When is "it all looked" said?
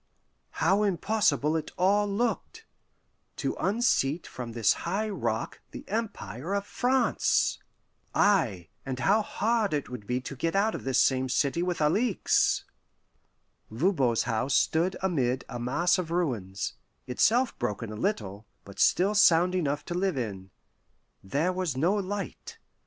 1.55-2.65